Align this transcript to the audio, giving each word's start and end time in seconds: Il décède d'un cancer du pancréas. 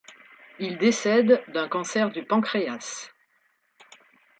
Il 0.57 0.79
décède 0.79 1.43
d'un 1.49 1.67
cancer 1.67 2.09
du 2.09 2.23
pancréas. 2.25 3.13